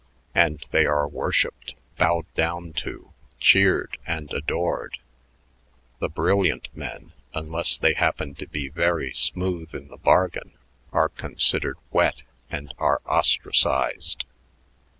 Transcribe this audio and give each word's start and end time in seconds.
And 0.33 0.65
they 0.71 0.87
are 0.87 1.07
worshiped, 1.07 1.75
bowed 1.95 2.25
down 2.33 2.73
to, 2.77 3.13
cheered, 3.39 3.99
and 4.07 4.33
adored. 4.33 4.97
The 5.99 6.09
brilliant 6.09 6.75
men, 6.75 7.13
unless 7.35 7.77
they 7.77 7.93
happen 7.93 8.33
to 8.37 8.47
be 8.47 8.67
very 8.67 9.13
'smooth' 9.13 9.75
in 9.75 9.89
the 9.89 9.97
bargain, 9.97 10.53
are 10.91 11.09
considered 11.09 11.77
wet 11.91 12.23
and 12.49 12.73
are 12.79 13.01
ostracized. 13.05 14.25